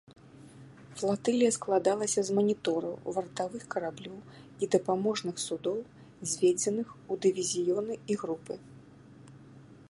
Флатылія 0.99 1.49
складалася 1.57 2.21
з 2.29 2.37
манітораў, 2.37 2.95
вартавых 3.17 3.63
караблёў 3.75 4.17
і 4.61 4.63
дапаможных 4.77 5.35
судоў, 5.47 5.77
зведзеных 6.33 6.87
у 6.97 7.13
дывізіёны 7.27 7.93
і 8.15 8.19
групы. 8.25 8.53